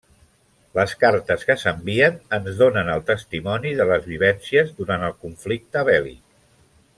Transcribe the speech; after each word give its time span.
Les 0.77 0.93
cartes 1.01 1.43
que 1.49 1.55
s'envien 1.63 2.17
ens 2.37 2.57
donen 2.61 2.89
el 2.93 3.03
testimoni 3.11 3.75
de 3.81 3.87
les 3.93 4.09
vivències 4.15 4.73
durant 4.81 5.05
el 5.11 5.15
conflicte 5.27 5.85
bèl·lic. 5.93 6.23